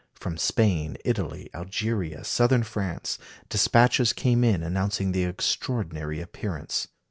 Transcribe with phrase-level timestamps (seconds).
[0.15, 3.19] From Spain, Italy, Algeria, Southern France,
[3.49, 6.87] despatches came in announcing the extraordinary appearance.